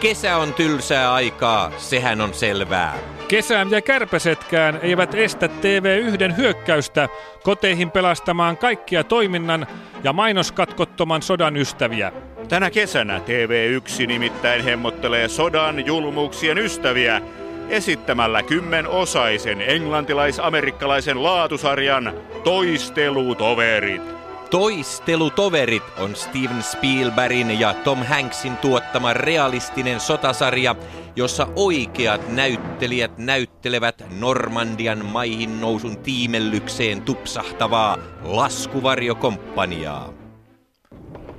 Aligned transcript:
Kesä 0.00 0.36
on 0.36 0.54
tylsää 0.54 1.14
aikaa, 1.14 1.72
sehän 1.76 2.20
on 2.20 2.34
selvää. 2.34 2.94
Kesään 3.28 3.70
ja 3.70 3.82
kärpäsetkään 3.82 4.78
eivät 4.82 5.14
estä 5.14 5.46
TV1 5.46 6.36
hyökkäystä 6.36 7.08
koteihin 7.42 7.90
pelastamaan 7.90 8.56
kaikkia 8.56 9.04
toiminnan 9.04 9.66
ja 10.04 10.12
mainoskatkottoman 10.12 11.22
sodan 11.22 11.56
ystäviä. 11.56 12.12
Tänä 12.48 12.70
kesänä 12.70 13.18
TV1 13.18 14.06
nimittäin 14.06 14.64
hemmottelee 14.64 15.28
sodan 15.28 15.86
julmuuksien 15.86 16.58
ystäviä 16.58 17.20
esittämällä 17.68 18.42
kymmenosaisen 18.42 19.62
englantilais-amerikkalaisen 19.62 21.22
laatusarjan 21.22 22.14
Toistelutoverit. 22.44 24.23
Toistelutoverit 24.54 25.82
on 25.98 26.16
Steven 26.16 26.62
Spielbergin 26.62 27.60
ja 27.60 27.74
Tom 27.74 27.98
Hanksin 28.04 28.56
tuottama 28.56 29.12
realistinen 29.12 30.00
sotasarja, 30.00 30.76
jossa 31.16 31.46
oikeat 31.56 32.28
näyttelijät 32.28 33.18
näyttelevät 33.18 34.04
Normandian 34.18 35.04
maihin 35.04 35.60
nousun 35.60 35.96
tiimellykseen 35.96 37.02
tupsahtavaa 37.02 37.98
laskuvarjokomppaniaa. 38.22 40.12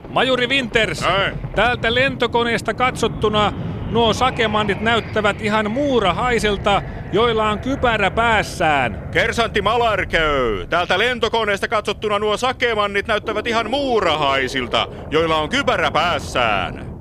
Majuri 0.09 0.47
Winters, 0.47 1.03
Ai. 1.03 1.33
täältä 1.55 1.95
lentokoneesta 1.95 2.73
katsottuna 2.73 3.53
nuo 3.91 4.13
sakemannit 4.13 4.81
näyttävät 4.81 5.41
ihan 5.41 5.71
muurahaisilta, 5.71 6.81
joilla 7.11 7.49
on 7.49 7.59
kypärä 7.59 8.11
päässään. 8.11 9.09
Kersantti 9.11 9.61
Malarköy. 9.61 10.67
Täältä 10.67 10.99
lentokoneesta 10.99 11.67
katsottuna 11.67 12.19
nuo 12.19 12.37
sakemannit 12.37 13.07
näyttävät 13.07 13.47
ihan 13.47 13.69
muurahaisilta, 13.69 14.87
joilla 15.11 15.37
on 15.37 15.49
kypärä 15.49 15.91
päässään. 15.91 16.95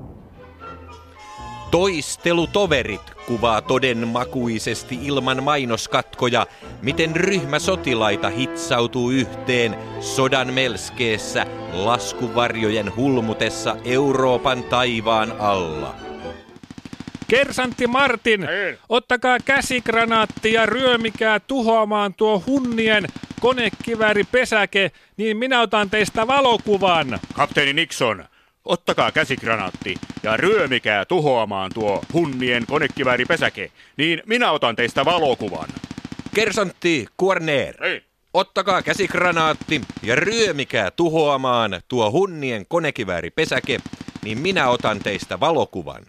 Toistelutoverit 1.71 3.15
kuvaa 3.27 3.61
todenmakuisesti 3.61 4.99
ilman 5.03 5.43
mainoskatkoja, 5.43 6.47
miten 6.83 7.17
ryhmä 7.17 7.59
sotilaita 7.59 8.31
hitsautuu 8.31 9.11
yhteen 9.11 9.77
sodan 10.01 10.53
melskeessä 10.53 11.47
laskuvarjojen 11.73 12.97
hulmutessa 12.97 13.77
Euroopan 13.85 14.63
taivaan 14.63 15.33
alla. 15.39 15.95
Kersantti 17.35 17.87
Martin, 17.87 18.41
Niin. 18.41 18.79
ottakaa 18.89 19.39
käsikranaatti 19.45 20.53
ja 20.53 20.67
ryömikää 20.67 21.41
tuhoamaan 21.41 22.15
tuo 22.15 22.43
hunnien 22.47 23.05
konekivääripesäke, 23.41 24.91
niin 25.17 25.37
minä 25.37 25.61
otan 25.61 25.91
teistä 25.91 26.27
valokuvan. 26.27 27.21
Kapteeni 27.35 27.73
Nixon, 27.73 28.25
ottakaa 28.65 29.13
käsikranaatti 29.13 29.95
ja 30.23 30.37
ryömikää 30.37 31.05
tuhoamaan 31.05 31.71
tuo 31.75 32.03
hunnien 32.13 32.67
konekivääripesäke, 32.67 33.71
niin 33.97 34.23
minä 34.27 34.51
otan 34.51 34.77
teistä 34.77 35.05
valokuvan. 35.05 35.69
Kersantti 36.35 37.07
Kuorneer, 37.17 37.85
Ei. 37.85 38.03
ottakaa 38.35 38.83
käsikranaatti 38.83 39.81
ja 40.03 40.15
ryömikää 40.17 40.91
tuhoamaan 40.91 41.81
tuo 41.89 42.11
hunnien 42.11 42.67
konekivääripesäke, 42.69 43.79
niin 44.23 44.39
minä 44.39 44.69
otan 44.69 44.99
teistä 44.99 45.41
valokuvan. 45.41 46.03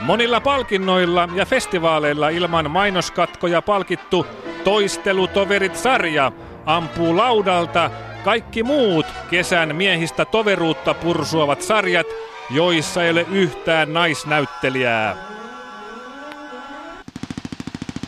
Monilla 0.00 0.40
palkinnoilla 0.40 1.28
ja 1.34 1.46
festivaaleilla 1.46 2.28
ilman 2.28 2.70
mainoskatkoja 2.70 3.62
palkittu 3.62 4.26
Toistelutoverit-sarja 4.64 6.32
ampuu 6.66 7.16
laudalta 7.16 7.90
kaikki 8.24 8.62
muut 8.62 9.06
kesän 9.30 9.76
miehistä 9.76 10.24
toveruutta 10.24 10.94
pursuavat 10.94 11.62
sarjat, 11.62 12.06
joissa 12.50 13.04
ei 13.04 13.10
ole 13.10 13.26
yhtään 13.30 13.92
naisnäyttelijää. 13.92 15.16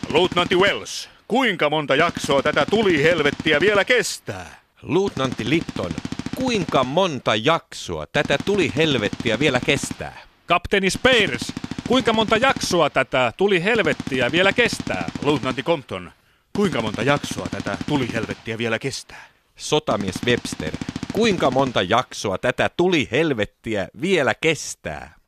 Luutnantti 0.09 0.55
Wells, 0.55 1.09
kuinka 1.27 1.69
monta 1.69 1.95
jaksoa 1.95 2.41
tätä 2.41 2.65
tulihelvettiä 2.69 3.59
vielä 3.59 3.85
kestää? 3.85 4.59
Luutnantti 4.81 5.49
Lipton, 5.49 5.91
kuinka 6.35 6.83
monta 6.83 7.35
jaksoa 7.35 8.05
tätä 8.07 8.37
tuli 8.45 8.71
helvettiä 8.75 9.39
vielä 9.39 9.59
kestää? 9.65 10.21
Kapteeni 10.45 10.89
Spears, 10.89 11.53
kuinka 11.89 12.13
monta 12.13 12.37
jaksoa 12.37 12.89
tätä 12.89 13.33
tuli 13.37 13.63
helvettiä 13.63 14.31
vielä 14.31 14.53
kestää? 14.53 15.11
Luutnantti 15.23 15.63
Compton, 15.63 16.11
kuinka 16.55 16.81
monta 16.81 17.03
jaksoa 17.03 17.47
tätä 17.51 17.77
tulihelvettiä 17.87 18.57
vielä 18.57 18.79
kestää? 18.79 19.25
Sotamies 19.55 20.15
Webster, 20.25 20.73
kuinka 21.13 21.51
monta 21.51 21.81
jaksoa 21.81 22.37
tätä 22.37 22.69
tuli 22.77 23.07
helvettiä 23.11 23.87
vielä 24.01 24.33
kestää? 24.41 25.18